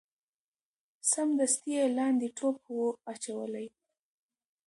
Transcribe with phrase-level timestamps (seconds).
[1.11, 3.67] سمدستي یې لاندي ټوپ وو اچولی